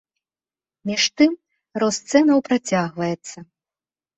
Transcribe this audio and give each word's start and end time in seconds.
Між 0.91 1.03
тым, 1.21 1.31
рост 1.83 2.01
цэнаў 2.17 2.37
працягваецца. 2.49 3.37